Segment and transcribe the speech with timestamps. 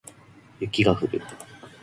[0.59, 1.21] 雪が降る